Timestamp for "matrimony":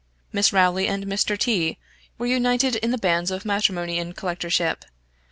3.45-3.99